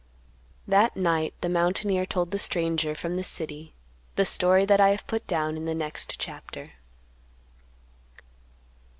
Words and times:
That 0.67 0.97
night 0.97 1.35
the 1.41 1.47
mountaineer 1.47 2.07
told 2.07 2.31
the 2.31 2.39
stranger 2.39 2.95
from 2.95 3.17
the 3.17 3.23
city 3.23 3.75
the 4.15 4.25
story 4.25 4.65
that 4.65 4.81
I 4.81 4.89
have 4.89 5.05
put 5.05 5.27
down 5.27 5.55
in 5.57 5.65
the 5.65 5.75
next 5.75 6.17
chapter. 6.17 6.71